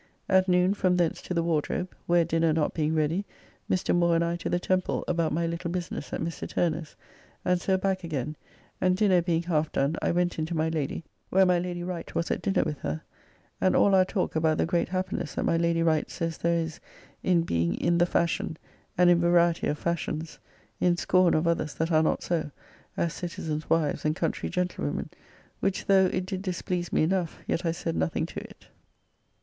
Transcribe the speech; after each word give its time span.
At 0.27 0.47
noon 0.47 0.73
from 0.73 0.95
thence 0.97 1.21
to 1.21 1.33
the 1.35 1.43
Wardrobe, 1.43 1.93
where 2.07 2.25
dinner 2.25 2.53
not 2.53 2.73
being 2.73 2.95
ready 2.95 3.23
Mr. 3.69 3.95
Moore 3.95 4.15
and 4.15 4.23
I 4.23 4.35
to 4.37 4.49
the 4.49 4.57
Temple 4.59 5.03
about 5.07 5.31
my 5.31 5.45
little 5.45 5.69
business 5.69 6.11
at 6.11 6.21
Mr. 6.21 6.49
Turner's, 6.49 6.95
and 7.45 7.61
so 7.61 7.77
back 7.77 8.03
again, 8.03 8.35
and 8.81 8.97
dinner 8.97 9.21
being 9.21 9.43
half 9.43 9.71
done 9.71 9.97
I 10.01 10.09
went 10.09 10.39
in 10.39 10.47
to 10.47 10.55
my 10.57 10.69
Lady, 10.69 11.03
where 11.29 11.45
my 11.45 11.59
Lady 11.59 11.83
Wright 11.83 12.15
was 12.15 12.31
at 12.31 12.41
dinner 12.41 12.63
with 12.63 12.79
her, 12.79 13.03
and 13.61 13.75
all 13.75 13.93
our 13.93 14.03
talk 14.03 14.35
about 14.35 14.57
the 14.57 14.65
great 14.65 14.89
happiness 14.89 15.35
that 15.35 15.45
my 15.45 15.55
Lady 15.55 15.83
Wright 15.83 16.09
says 16.09 16.39
there 16.39 16.57
is 16.57 16.79
in 17.21 17.43
being 17.43 17.75
in 17.75 17.99
the 17.99 18.07
fashion 18.07 18.57
and 18.97 19.07
in 19.11 19.21
variety 19.21 19.67
of 19.67 19.77
fashions, 19.77 20.39
in 20.79 20.97
scorn 20.97 21.35
of 21.35 21.45
others 21.45 21.75
that 21.75 21.91
are 21.91 22.01
not 22.01 22.23
so, 22.23 22.49
as 22.97 23.13
citizens' 23.13 23.69
wives 23.69 24.03
and 24.03 24.15
country 24.15 24.49
gentlewomen, 24.49 25.11
which 25.59 25.85
though 25.85 26.07
it 26.11 26.25
did 26.25 26.41
displease 26.41 26.91
me 26.91 27.03
enough, 27.03 27.43
yet 27.45 27.67
I 27.67 27.71
said 27.71 27.95
nothing 27.95 28.25
to 28.25 28.39
it. 28.39 28.65